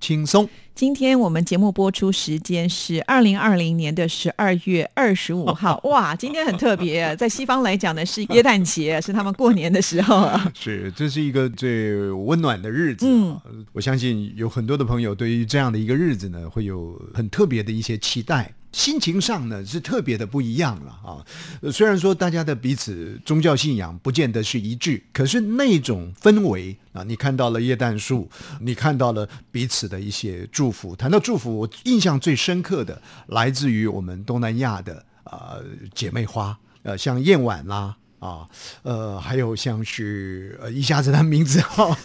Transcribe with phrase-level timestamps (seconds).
[0.00, 0.48] 轻松。
[0.74, 5.78] 今天我们节目播出时间是二零二零年的十二月二十五 号。
[5.84, 10.50] 哇，今天很特别，在西方来讲呢是耶诞节， 是他们过年的时候啊。
[10.54, 13.06] 是，这是一个最温暖的日子。
[13.06, 13.38] 嗯，
[13.72, 18.50] 我相信有很多的朋友对于这样的一个日子呢，会有很特别的一些期待。
[18.72, 21.26] 心情上呢是特别的不一样了啊！
[21.72, 28.30] 虽然说大家的彼此宗教信仰不见得是一致，可是那种氛围啊，你看到了叶诞树，
[28.60, 30.94] 你看到了彼此的一些祝福。
[30.94, 35.56] 谈到祝福，我印象最深刻的来自于我们东南亚的啊
[35.92, 38.46] 姐妹花，呃，像燕婉啦啊，
[38.82, 41.60] 呃，还有像是一下子他名字，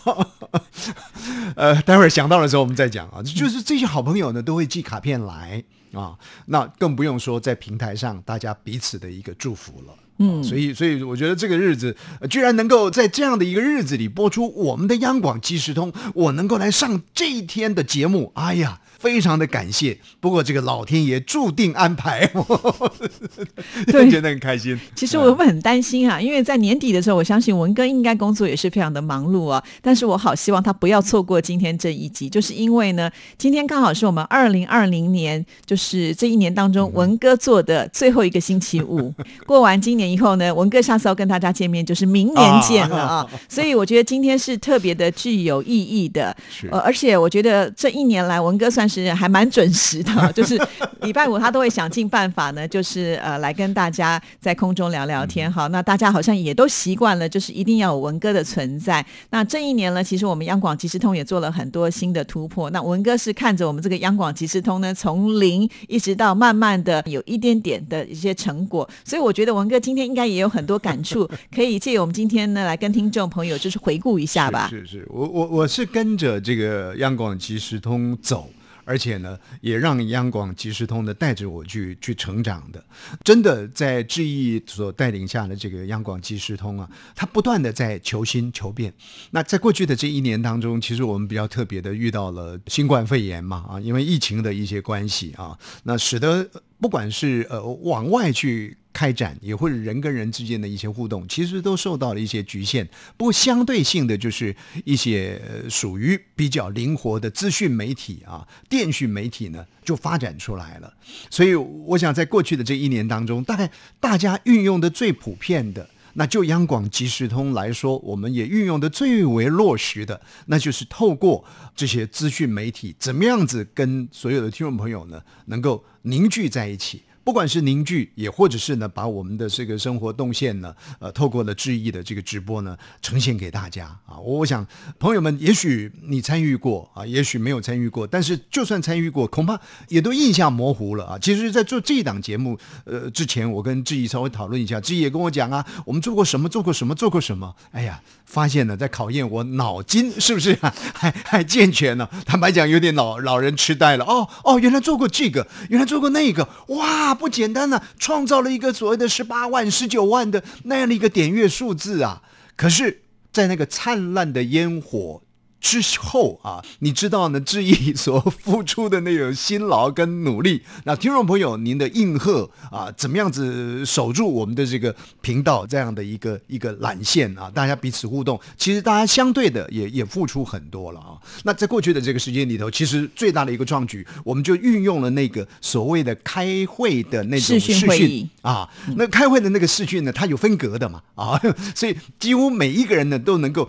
[1.55, 3.21] 呃，待会儿想到的时候我们再讲啊。
[3.23, 5.63] 就是这些好朋友呢，都会寄卡片来。
[5.93, 6.13] 啊，
[6.47, 9.93] 那更不用说在平台上大家彼此的一个祝福了。
[10.17, 11.95] 嗯，所以，所以我觉得这个日子
[12.29, 18.81] 居然能够在这样的一个日子里播出我们的央广即时通，我能够来上这一天的节目，哎呀！
[19.05, 22.25] 非常的感谢，不过这个老天爷注定安排，
[23.85, 24.75] 对，觉得很开心。
[24.95, 29.63] 其实我会很担心啊，因为在年底的时候，我相信文哥应该工作也是非常的忙碌啊。
[29.79, 39.13] 但是我好希望他不要错过今天这一集，就是因为呢，今天刚好是我们二零二零年，就是这一年当中文哥做的最后一个星期五。
[39.45, 43.29] 过完今年以后呢，文哥下次要跟大家见面，就是明年见了啊。
[43.47, 46.35] 所以我觉得今天是特别的具有意义的，
[46.71, 48.94] 呃，而且我觉得这一年来文哥算是。
[49.03, 50.59] 是还蛮准时的，就是
[51.01, 55.67] 礼拜五他都会想尽办法呢，就是呃来跟大家在空中聊聊天哈。
[55.67, 59.05] 那大家好像也都习惯了，就是一定要有文哥的存在。
[59.29, 62.69] 那这一年呢，其实我们央广即时通也做了很多新的突破。
[62.69, 74.67] 那文哥是看着我们这个央广即时通呢，从零一直到慢慢的有一点点的一些成果，所以我觉得文哥今天应该也有很多感触， 可以借我们今天呢来跟听众朋友就是回顾一下吧。
[74.69, 78.49] 是是，我我我是跟着这个央广即时通走。
[78.85, 82.81] 而且呢，也让央广即时通的带着我去去成长的，
[83.23, 88.93] 真的在志毅所带领下的这个央广即时通啊，它不断的在求新求变。
[89.31, 96.47] 那在过去的这一年当中，其实我们比较特别的遇到了新冠肺炎嘛啊，因为疫情的一些关系啊，那使得
[96.79, 98.77] 不管是呃往外去。
[98.95, 102.87] 开展也或者人跟人之间的一些互动，其实都受到了一些局限。
[103.17, 104.55] 不过相对性的，就是
[104.85, 110.93] 一些属于比较灵活的资讯媒体啊、电讯媒体呢，就发展出来了。
[111.29, 113.69] 所以，我想在过去的这一年当中，大概
[113.99, 121.45] 大家运用的最普遍的，那就央广即时通来说，我们也运用的最为落实的，那就是透过
[121.75, 127.03] 这些资讯媒体，怎么样子跟所有的听众朋友呢，能够凝聚在一起。
[127.25, 134.19] 不管是凝聚，也或者是呢，把我们的这个生活动线呢，呃，透过了志毅的这个直播呢，呈现给大家啊。
[134.23, 134.65] 我我想
[134.99, 141.17] 朋友们，也许你参与过啊，也许没有参与过，但是就算参与过，恐怕也都印象模糊了啊。
[141.19, 147.55] 其实，在做这一档节目呃之前，我跟志毅稍微讨论一下，志毅也跟我讲啊，我们做过什么，做过什么，做过什么。
[147.71, 150.55] 哎呀，发现呢在考验我脑筋是不是
[150.93, 152.07] 还还健全呢？
[152.23, 154.05] 坦白讲，有点老老人痴呆了。
[154.05, 157.14] 哦哦，原来做过这个，原来做过那个，哇！
[157.15, 162.21] 不简单呐，创造了一个所谓的十八万、十九万的那样的一个点阅数字啊！
[162.55, 165.21] 可是，在那个灿烂的烟火。
[165.65, 167.39] 之后啊，你知道呢？
[167.39, 177.49] 志毅所付出的那种辛劳跟努力，那听众朋友您的应和啊，怎么样子守住我们的这个频道这样的一个一个缆线啊？
[177.49, 181.17] 大家彼此互动，其实大家相对的也也付出很多了啊。
[181.43, 191.41] 那在过去的这个时间里头，其实最大的一个壮举，我们就运用了那个所谓的开会的那种视讯啊，那开会的那个视讯呢，它有分隔的嘛啊，
[191.73, 193.67] 所以几乎每一个人呢都能够。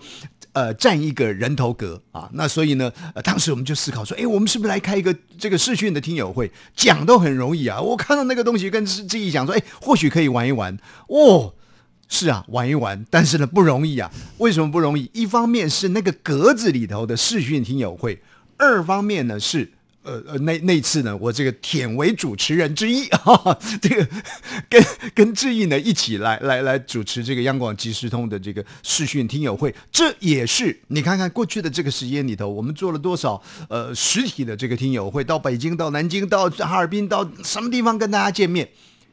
[0.57, 7.79] 呃，占一个人头格啊，那所以呢，呃，当时我们就思考说，哎，我们是不是来开一个这个视讯的听友会，讲都很容易啊。
[7.79, 10.75] 我看到那个东西，跟自己讲说，哎，或许可以玩一玩。
[11.09, 11.53] 哦，
[12.09, 14.11] 是啊，玩一玩，但是呢，不容易啊。
[14.39, 15.11] 为什么不容易？
[15.13, 18.19] 一方面是那个格子里头的视讯听友会，
[18.57, 19.73] 二方面呢是
[20.07, 24.07] 呃呃，那那次呢，我这个舔为主持人之一，啊，这个
[24.69, 24.81] 跟
[25.13, 38.69] 跟志毅呢一起来来来主持这个央广即时通的这个视讯听友会，这也是你看看过去的这个时间里头，我们做了多少呃实体的这个听友会，到北京、到南京、到哈尔滨、到什么地方跟大家见面。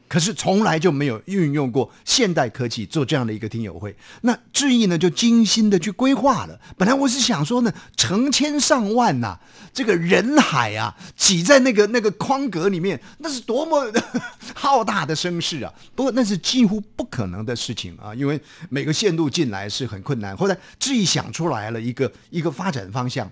[0.07, 3.95] 可是从来就没有运用过现代科技做这样的一个听友会。
[4.21, 6.59] 那志毅呢，就精心的去规划了。
[6.77, 9.37] 本来我是想说呢，成千上万呐，
[9.73, 13.91] 这个人海啊，挤在那个那个框格里面，那是多么
[14.53, 15.73] 浩大的声势啊！
[15.95, 20.35] 不过那是几乎不可能的事情啊，因为每个线路进来是很困难。
[20.37, 23.29] 后来志毅想出来了一个一个发展方向。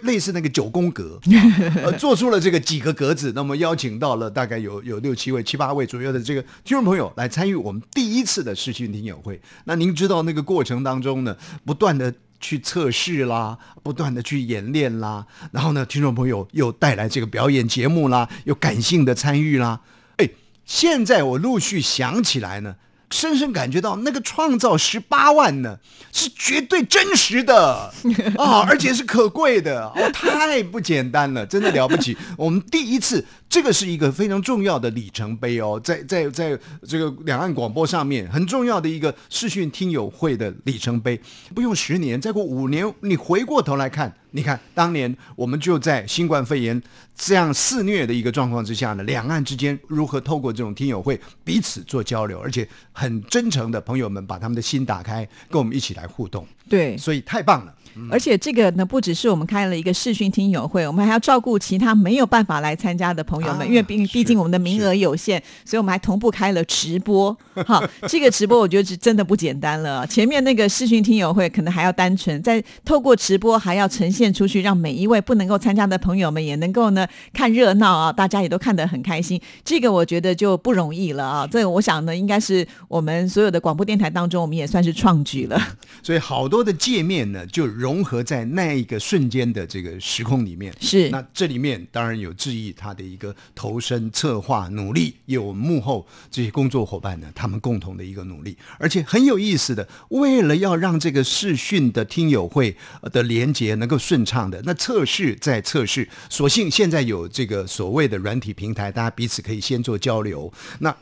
[0.00, 1.18] 类似那个九宫格，
[1.82, 9.40] 呃，做出了这个几个格子，那么邀请到了大概有有六七位、七八位左右的这个听众朋友来参与我们第一次的视讯听友会。
[9.64, 19.80] 那您知道那个过程当中呢，不断的去测试啦，不断的去演练啦，然后呢，听众朋友又带来这个表演节目啦，又感性的参与啦。
[20.16, 20.28] 哎，
[20.64, 22.76] 现在我陆续想起来呢。
[23.12, 25.78] 深深感觉到那个创造十八万呢，
[26.12, 27.92] 是绝对真实的
[28.38, 32.16] 啊， 而且是可贵的哦，太不简单了，真的了不起。
[32.36, 41.20] 我们第一次，这个是一个非常重要的里程碑哦，在在在这个两岸广播上面很重要的一个视讯听友会的里程碑。
[41.54, 44.14] 不用十年，再过五年，你回过头来看。
[44.32, 46.82] 你看，当年我们就在新冠肺炎
[47.14, 56.46] 这样肆虐的一个状况之下呢，两岸之间如何透过这种听友会彼此做交流，而且很真诚的朋友们把他们的心打开，跟我们一起来互动。
[56.72, 57.74] 对，所以太棒了。
[58.10, 67.36] 而且这个呢，不只是我们开了一个视讯听友会，我们还要照顾其他没有办法来参加的朋友们，因为毕毕竟我们的名额有限，所以我们还同步开了直播。
[67.66, 70.06] 哈， 这个直播我觉得是真的不简单了。
[70.06, 79.38] 前面那个视讯听友会可能还要单纯，在透过直播还要呈现出去，让每一位不能够参加的朋友们也能够呢看热闹啊，大家也都看得很开心。
[79.62, 81.46] 这个我觉得就不容易了啊。
[81.46, 85.60] 这个我想呢，应该是我们所有的广播电台当中，我们也算是创举了。
[86.02, 90.74] 所以好多的界面呢，就融合在那一个瞬间的这个时空里面。
[90.80, 102.76] 是，那这里面当然有质疑他的一个投身策划努力，有幕后这些工作伙伴呢，他们共同的一个努力，而且很有意思的，为了要让这个视讯的听友会
[103.12, 110.52] 的连接能够顺畅的，那测试在测试，所幸现在有这个所谓的软体平台，大家彼此可以先做交流。
[110.80, 110.94] 那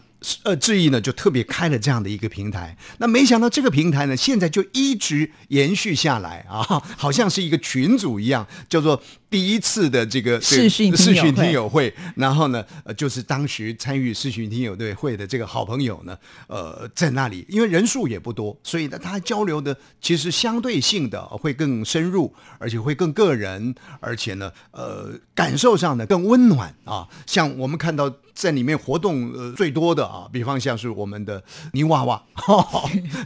[0.42, 9.02] 呃，智毅呢就特别开了这样的一个平台，那没想到这个平台呢，现在就一直延续下来啊，好像是一个群组一样，叫做。
[9.30, 16.18] 第一次的这个视讯视讯听友会，然后呢，呃，就是当时参与视讯听友对会的这个好朋友呢，
[16.48, 27.06] 呃，在那里，因为人数也不多，所以呢，他交流的其实相对性的会更深入，而且会更个人，而且呢，呃，感受上呢更温暖啊。
[27.24, 31.40] 像我们看到在里面活动呃最多的啊，比方像是我们的
[31.72, 32.20] 泥娃娃，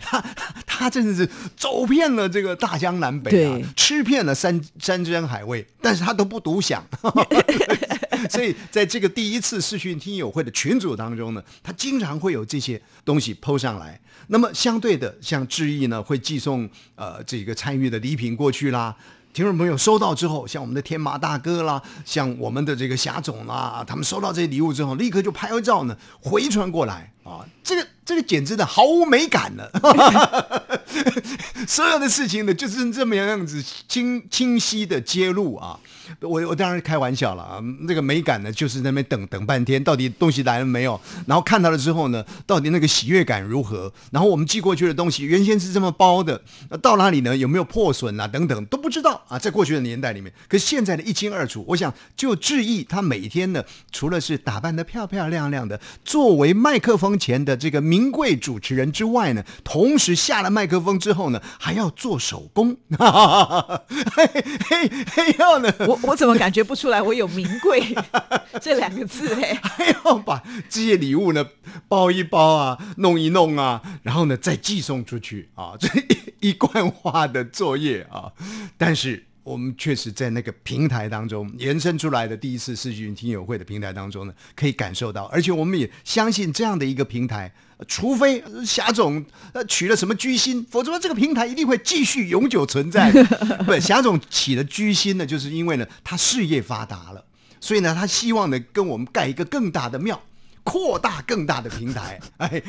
[0.03, 0.23] 他
[0.67, 6.85] 他真的是走遍了这个大江南北啊，吃遍了山山珍海味，但但是他都不独享，
[8.29, 14.01] 所以在这个第一次视讯听友会的群组当中呢，他经常会有这些东西抛上来。
[14.27, 18.93] 那么相对的，像志毅呢，会寄送呃这个参与的礼品过去啦。
[19.33, 27.47] 听众朋友收到之后，像我们的天马大哥啦，像我们的这个霞总啦，他们收到这些礼物之后，立刻就拍个照呢，回传过来啊。
[27.63, 29.71] 这个这个简直的毫无美感了，
[31.67, 35.79] 所有的事情呢就是这么样子清清晰的揭露啊。
[36.21, 41.01] 我我当然开玩笑了啊，那个美感呢，就是在那边等等半天，到底东西来了没有？
[41.27, 43.93] 然后看到了之后呢，到底那个喜悦感如何？
[44.11, 46.41] 然后我们寄过去的东西原先是这么包的，
[46.83, 47.37] 到哪里呢？
[47.37, 48.27] 有没有破损啊？
[48.27, 51.65] 等等都不知道啊，在过去的年代里面，可是现在呢一清二楚。
[51.69, 62.77] 我想就致意，他每天呢，除了是打扮的漂漂亮亮的，作为麦克风前的这个名贵主持人之外呢，同时下了麦克风之后呢，还要做手工，
[64.15, 64.27] 嘿
[64.69, 65.73] 嘿嘿要呢。
[66.17, 67.95] 怎么感觉不出来我有名贵
[68.61, 69.59] 这两个字嘞？
[69.63, 71.45] 还要把这些礼物呢
[71.89, 75.89] 包一包啊，弄一弄啊，然后呢再寄送出去啊，这
[76.41, 78.33] 一贯化的作业啊。
[78.77, 87.53] 但是我们确实在那个平台当中延伸出来的第一次视讯听友会的平台当中呢，可以感受到，而且我们也相信这样的一个平台。
[87.87, 89.23] 除非霞总
[89.53, 93.13] 呃取了什么居心，否则这个平台一定会继续永久存在。
[93.67, 97.23] 不，霞总起了居心呢，就是因为呢他事业发达了，
[97.61, 100.23] 所以呢他希望呢跟我们盖一个更大的庙。
[100.65, 102.19] 扩大更大的平台。
[102.39, 102.63] 哎，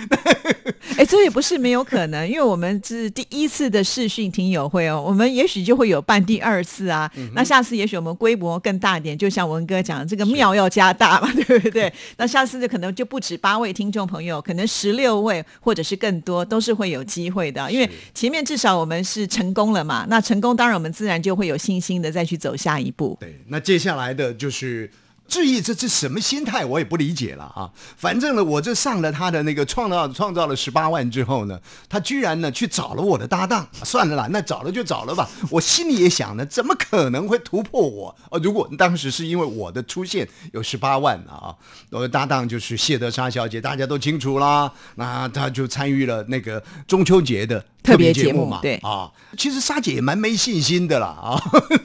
[0.98, 7.10] 哎，这也不是没有可能，因为我们是第一次的视讯听友会哦，我们也许就会有办第二次啊。
[7.34, 11.92] 那下次也许我们规模更大一点，就像文哥讲，这个庙要加大嘛， 对不对？
[12.18, 17.72] 那下次就可能就不止八位听众朋友，可能十六位或者是更多，都是会有机会的。
[17.72, 23.18] 因为前面至少我们是成功了嘛，那成功当然我们自然就会有信心的再去走下一步。
[23.22, 24.92] 对，那接下来的就是。
[25.28, 27.70] 质疑这这什么心态，我也不理解了啊！
[27.98, 33.68] 反正呢，我这上了他的那个创造创造了十八万之后呢，他居然呢去找了我的搭档。
[33.84, 35.28] 算了啦，那找了就找了吧。
[35.50, 38.16] 我心里也想呢，怎么可能会突破我？
[38.30, 41.54] 哦，如果当时是因为我的出现有十八万啊，
[41.90, 44.72] 我的搭档就是谢德莎小姐，大家都清楚啦。
[44.96, 47.64] 那他就参与了那个中秋节的。
[47.86, 51.42] 特别节目嘛，对啊，其实沙姐也蛮没信心的啦啊，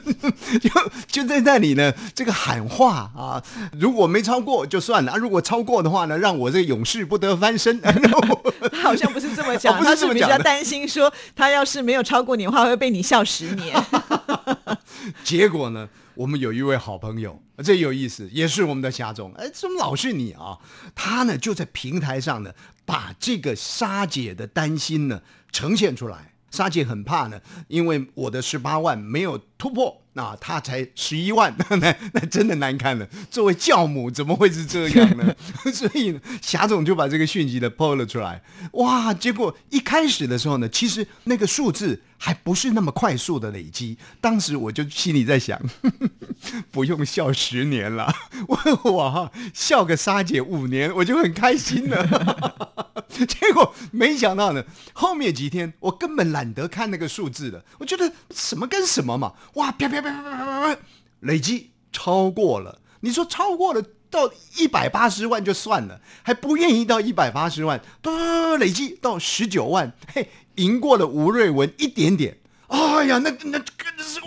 [0.59, 0.69] 就
[1.07, 3.41] 就在那里呢，这个喊话啊，
[3.79, 7.79] 如果没超过就算了啊，如果超过的话呢，让我这个永世不得翻身。
[8.71, 13.75] 他 好像不是这么讲，他是比较担心说，他要是没有超过你的话，会被你笑十年。
[15.23, 20.57] 结果呢，我们有一位好朋友，这有意思，也是我们的霞总，哎，怎么老是你啊？
[20.95, 22.51] 他呢就在平台上呢，
[22.85, 25.21] 把这个沙姐的担心呢。
[25.51, 33.07] 呈现出来，沙姐很怕呢，因为我的十八万没有突破，那他才十一万， 那那那真的难看了。
[33.29, 35.33] 作为教母，怎么会是这样呢？
[35.73, 38.41] 所以霞总就把这个讯息的抛了出来。
[38.73, 43.97] 哇，结果一开始的时候呢，其实那个数字还不是那么快速的累积。
[44.19, 45.59] 当时我就心里在想，
[46.71, 48.13] 不用笑十年了，
[48.47, 52.77] 我我哈笑个沙姐五年，我就很开心了。
[53.27, 54.63] 结果没想到呢，
[54.93, 57.63] 后面几天我根本懒得看那个数字了。
[57.77, 60.79] 我觉得什么跟什么嘛，哇，啪啪别别别别别，
[61.19, 62.79] 累积超过了。
[63.01, 72.37] 你说超过了到一百八十万就算了，还不愿意到一百八十万，都累积到十九万，嘿，赢过了吴瑞文一点点。
[72.67, 74.19] 哎呀，那那真的是。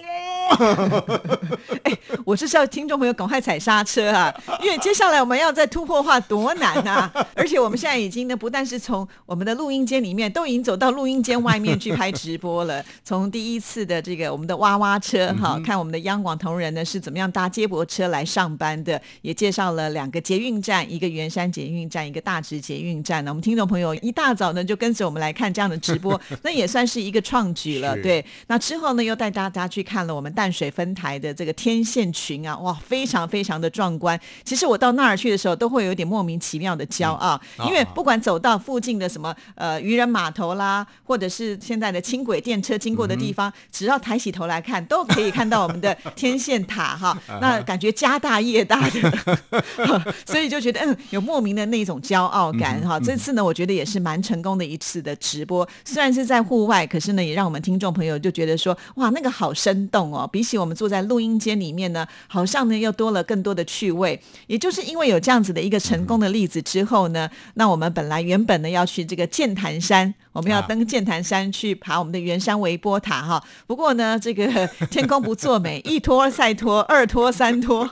[1.85, 4.33] 哎，我是叫听众朋友赶快踩刹车啊！
[4.63, 7.11] 因为接下来我们要再突破话多难啊！
[7.35, 12.83] 而且我们现在已经呢，不但是从我们的录音间里面，都已经走到录音间外面去拍直播了。
[13.05, 23.31] 从第一次的这个我们的哇哇车哈，看我们的央广同仁呢是怎么样搭接驳车来上班的，也介绍了两个捷运站，一个圆山捷运站，一个大直捷运站呢。
[23.31, 27.97] 我们听众朋友一大早呢就跟着我们来看这样的直播，那也算是一个创举了。
[28.01, 30.34] 对，那之后呢又带大家去看了我们大。
[30.35, 34.19] 淡水分台的这个天线群啊，哇，非常非常的壮观。
[34.45, 47.17] 其实我到那儿去的时候，都会有点莫名其妙的骄傲，因为不管走到附近的什么呃渔人码头啦，或者是现在的轻轨电车经过的地方，只要抬起头来看，都可以看到我们的天线塔哈。
[47.41, 49.39] 那感觉家大业大的，
[50.27, 52.99] 所以就觉得嗯，有莫名的那种骄傲感哈。
[53.01, 60.24] 这次呢，我觉得也是蛮成功的一次的直播，虽然是在户外，可是呢，也让我们听众朋友就觉得说，哇，那个好生动哦。
[60.27, 64.21] 比起我们坐在录音间里面呢，好像呢又多了更多的趣味。
[64.47, 73.43] 也就是因为有这样子的一个成功的例子之后呢，那我们本来原本呢要去这个剑潭山，我们要登剑潭山去爬我们的圆山微波塔哈。
[73.67, 77.89] 不过呢，这个天公不作美，一拖再拖，二拖三拖。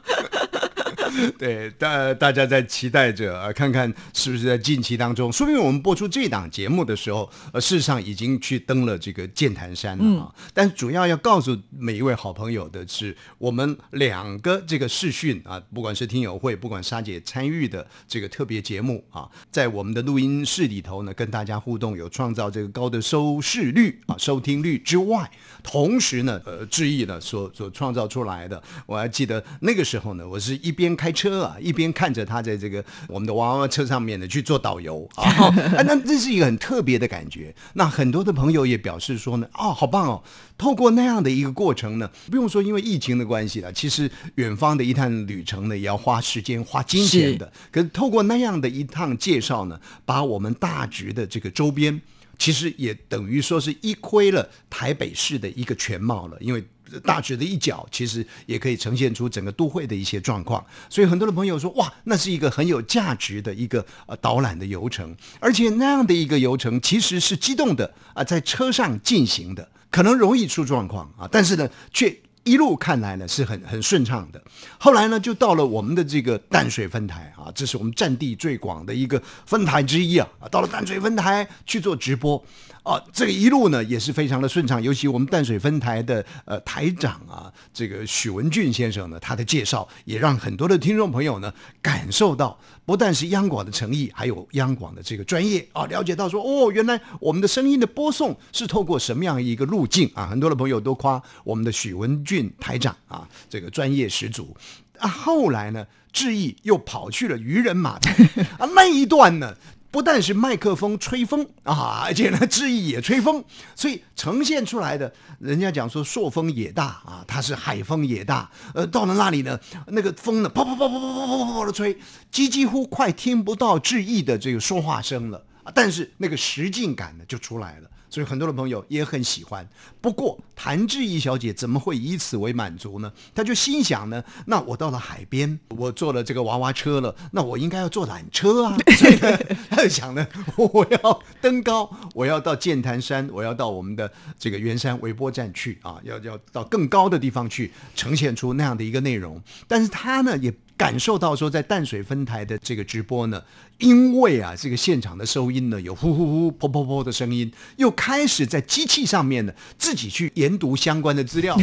[1.39, 10.35] 对，大大家在期待着啊，看看是不是在近期当中，说明我们播出这档节目的时候，呃，事实上已经去登了这个剑潭山了啊。
[10.55, 25.31] 但主要要告诉每一位好朋友的是，我们两个这个视讯啊，不管是听友会，不管沙姐参与的这个特别节目啊，在我们的录音室里头呢，跟大家互动，有创造这个高的收视率啊，收听率之外，
[25.65, 30.93] 同时呢，呃，志毅呢所所创造出来的，我还记得那个时候呢，我是一边。
[30.95, 35.49] 开车啊，一边看着他在这个我们的娃娃车上面呢去做导游啊，
[35.85, 37.53] 那这是一个很特别的感觉。
[37.73, 40.23] 那很多的朋友也表示说呢，哦，好棒哦！
[40.59, 47.51] 透过那样的一个过程呢，不用说因为疫情的关系了，其实远方的一趟旅程呢也要花时间、花金钱的。
[47.73, 52.01] 可是透过那样的一趟介绍呢，把我们大局的这个周边，
[52.39, 56.65] 其实也等于说是一窥了台北市的一个全貌了，因为。
[57.05, 60.63] 大直的一角，其实也可以呈现出整个都会的一些状况。
[60.91, 74.43] 所以很多的朋友说，哇，那是一个很有价值的一个呃导览的游程，而且那样的一个游程其实是机动的啊，在车上进行的，可能容易出状况啊，但是呢，却一路看来呢是很很顺畅的。
[74.79, 82.43] 后来呢，就到了我们的这个淡水分台啊，这是我们占地最广的一个分台之一啊，到了淡水分台去做直播。
[82.83, 100.27] 啊，这个一路呢也是非常的顺畅，尤其我们淡水分台的呃台长啊，这个许文俊先生呢，他的介绍也让很多的听众朋友呢感受到，不但是央广的诚意，还有央广的这个专业啊，了解到说哦，原来我们的声音的播送是透过什么样一个路径啊？
[100.27, 104.57] 很多的朋友都夸我们的许文俊俊台长啊，这个专业十足
[104.99, 105.07] 啊。
[105.07, 108.11] 后来呢，志毅又跑去了渔人码头
[108.59, 109.55] 啊，那一段呢。
[109.93, 113.45] 不但是麦克风吹风啊，而且呢，志毅也吹风，
[113.77, 121.99] 所以呈现出来的，人家讲说朔风也大啊，它是海风也大，呃，到了那里呢，那个风呢，啪啪啪啪啪啪啪啪的吹，
[122.31, 127.91] 几几乎快听不到志毅的这个说话声了，但是那个实境感呢就出来了。
[128.09, 129.67] 所以很多的朋友也很喜欢。
[130.01, 133.13] 不过谭志毅小姐怎么会以此为满足呢？
[133.35, 138.77] 她就心想呢，那我到了海边，我坐了这个娃娃车了，那我应该要坐缆车啊。
[138.97, 139.37] 所以呢，
[139.69, 149.43] 她就想呢，我要登高，我要到剑潭山，我要到我们的这个圆山微波站去啊，要要到更高的地方去呈现出那样的一个内容。
[149.67, 150.55] 但是她呢，也。
[150.75, 153.41] 感受到说，在淡水分台的这个直播呢，
[153.79, 161.57] 因为啊，这个现场的收音呢有呼呼呼、噗噗噗的声音，又开始在机器上面呢自己去研读相关的资料，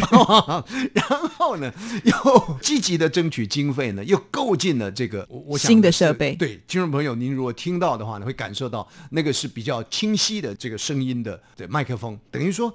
[0.94, 1.06] 然
[1.38, 1.72] 后呢
[2.04, 6.36] 又积极的争取经费呢，又购进了这个我新的设备。
[6.36, 12.74] 对，听众朋友，您如果听到的话呢，会感受到那个是比较清晰的这个声音的对麦克风，等于说。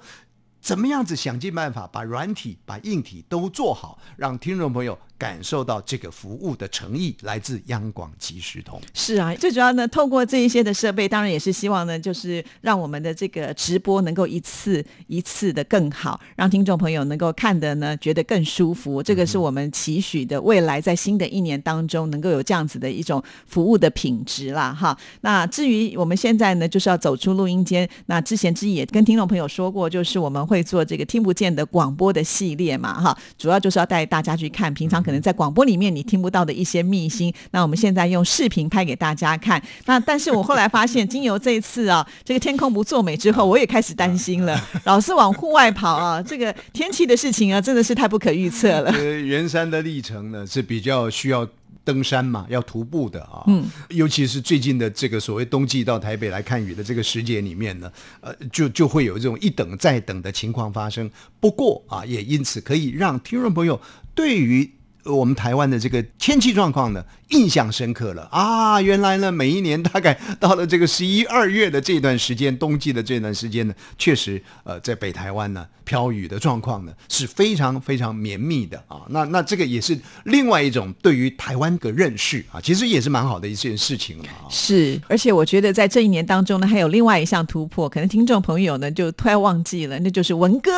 [0.61, 8.81] 怎么样子想尽办法把软体、把硬体都做好，让听众朋友感受到这个服务的诚意来自央广即时通。
[8.95, 19.03] 是啊，最主要呢，透过这一些的设备，当然也是希望呢，就是让我们的这个直播能够一次一次的更好，让听众朋友能够看的呢觉得更舒服。
[19.03, 24.73] 这个是我们期许的，未来在新的一年当中能够有这样子的一种服务的品质啦。
[24.73, 27.87] 哈，那至于我们现在呢，就是要走出录音间。
[28.07, 30.55] 那之前之也跟听众朋友说过，就是我们会。
[30.55, 37.31] 会做这个听不见的广播的系列嘛，哈，主要就是要带大家去看平常可能在广播里面你听不到的一些秘辛。
[37.51, 39.61] 那我们现在用视频拍给大家看。
[39.85, 44.59] 那但是我后来发现，经由这一次啊，这个天空不作美之后，我也开始担心了。
[44.85, 48.91] 老是往户外跑啊，这个天气的事情啊，真的是太不可预测了。
[49.21, 51.47] 圆山的历程呢是比较需要。
[51.83, 61.07] 登山嘛，要徒步的啊，嗯，尤其是最近的这个所谓冬季到台北来看雨的这个时节里面呢，呃，就就会有这种一等再等的情况发生。
[61.39, 63.79] 不过啊，也因此可以让听众朋友
[64.15, 64.67] 对于。
[65.05, 68.81] 我们台湾的这个天气状况呢，印象深刻了啊！
[68.81, 79.01] 原来呢，每一年大概到了这个十一二月的这段时间，冬季的这段时间呢，确实呃，在北台湾呢，飘雨的状况呢是非常非常绵密的啊。
[79.09, 84.49] 那那这个也是另外一种对于台湾的认识啊，其实也是蛮好的一件事情了啊。
[84.49, 90.71] 是，而且我觉得在这一年当中呢，还有另外一项突破，可能听众朋友呢就突然忘记了，那就是文哥。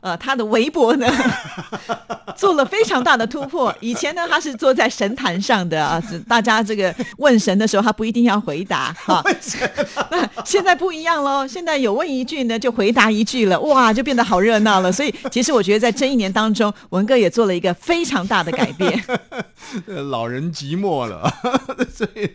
[0.00, 1.06] 呃，他的微博呢
[2.36, 3.74] 做了非常大的突破。
[3.80, 9.22] 以前呢，他是坐在神坛上的啊，大家这个问神的时候，他不一定要回答哈。
[10.10, 14.92] 那现在不一样喽，现在有问一句呢，就回答一句了，哇，就变得好热闹了。
[14.92, 19.02] 所以，其实我觉得在这一年当中，文哥也做了一个非常大的改变。
[20.10, 21.28] 老人寂寞了，
[21.92, 22.30] 所以，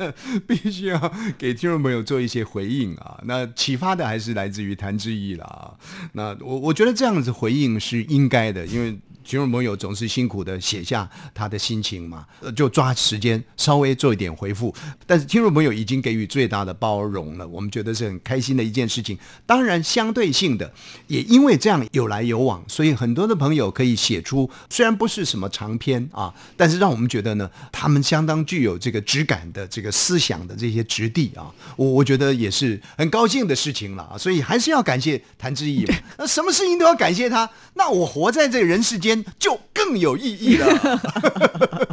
[0.47, 3.17] 必须要给听众朋友做一些回应啊。
[3.23, 5.71] 那启发的还是来自于谭志毅了啊。
[6.13, 7.30] 那我我觉得这样子。
[7.31, 8.97] 回应是应该的，因为。
[9.23, 14.73] 听众朋友总是辛苦的写下他的心情嘛，呃就抓时间稍微做一点回复。
[15.05, 19.17] 但是听众朋友已经给予最大的包容了，我们觉得是很开心的一件事情。
[19.45, 20.73] 当然，相对性的
[21.07, 34.17] 也因为这样有来有往，所以很多的朋友可以写出虽然不是什么长篇啊，但是让我们觉得呢，他们相当具有这个质感的这个思想的这些质地啊，我我觉得也是很高兴的事情了啊。
[34.17, 35.86] 所以还是要感谢谭志毅，
[36.17, 37.47] 那什么事情都要感谢他。
[37.75, 39.11] 那我活在这个人世间。
[39.39, 40.67] 就更有意义了。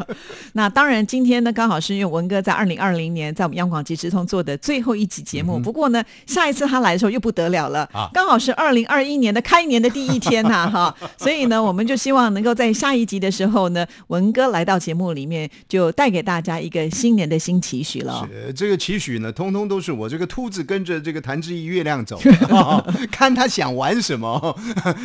[0.54, 5.58] 那当然，今天呢，刚好是因为文哥在二零二零年在我们央广即时通做的最后一集节目。
[5.58, 8.10] 不过呢，下一次他来的时候又不得了了啊！
[8.12, 10.94] 刚好是二零二一年的开年的第一天呐，哈！
[11.16, 18.28] 所以呢，我们就希望能够在下一集的时候呢，文哥来到节目里面，就带给大家一个新年的新期许了。
[18.56, 22.18] 这个期许呢，通通都是我这个秃子跟着这个谭志毅月亮走，
[23.12, 24.58] 看他想玩什么，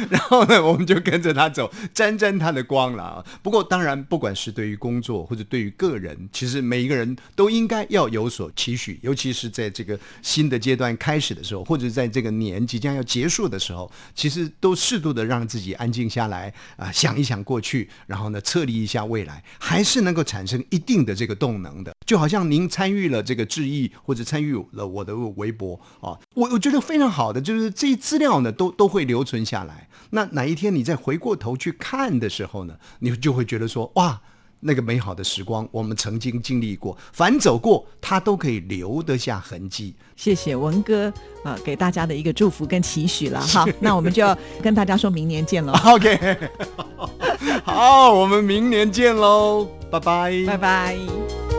[0.10, 1.70] 然后呢，我们就跟着他走。
[2.04, 3.26] 沾沾他的光了啊。
[3.42, 21.96] 不过当然，不管是对于工作或者对于个人，其实每一个人都应该要有所期许，尤其是在这个新的阶段开始的时候，或者在这个年即将要结束的时候，其实都适度的让自己安静下来啊，想一想过去，然后呢，测立一下未来，还是能够产生一定的这个动能的。
[22.06, 29.88] 就好像您参与了这个致意，或者参与了我的微博啊，我我觉得非常好的，就是这些资料呢都都会留存下来。
[30.10, 34.20] 那哪一天你再回过头去看的时候呢，你就会觉得说哇，
[34.62, 39.94] 那个美好的时光我们曾经经历过，反走过，它都可以留得下痕迹。
[40.16, 41.12] 谢谢文哥
[41.44, 43.66] 啊，给大家的一个祝福跟期许了 哈。
[43.80, 45.74] 那我们就要跟大家说明年见喽。
[45.84, 46.38] OK，
[47.64, 51.53] 好，我们明年见喽，拜拜，拜拜。